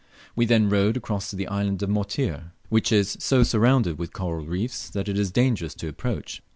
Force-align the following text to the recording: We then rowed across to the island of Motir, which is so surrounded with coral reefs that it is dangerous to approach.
We 0.35 0.47
then 0.47 0.67
rowed 0.67 0.97
across 0.97 1.29
to 1.29 1.35
the 1.35 1.47
island 1.47 1.83
of 1.83 1.89
Motir, 1.91 2.53
which 2.69 2.91
is 2.91 3.17
so 3.19 3.43
surrounded 3.43 3.99
with 3.99 4.13
coral 4.13 4.47
reefs 4.47 4.89
that 4.89 5.07
it 5.07 5.19
is 5.19 5.29
dangerous 5.31 5.75
to 5.75 5.87
approach. 5.87 6.41